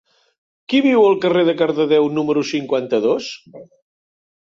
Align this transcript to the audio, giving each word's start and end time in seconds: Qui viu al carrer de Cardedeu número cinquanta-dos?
Qui 0.73 0.79
viu 0.85 1.03
al 1.09 1.19
carrer 1.27 1.45
de 1.51 1.55
Cardedeu 1.61 2.09
número 2.17 2.47
cinquanta-dos? 2.55 3.33